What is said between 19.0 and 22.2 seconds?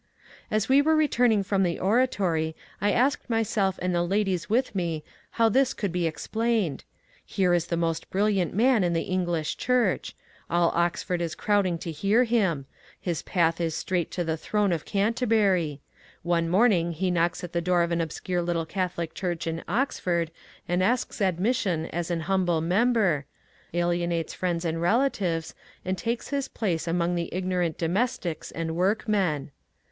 church in Oxford and asks admission as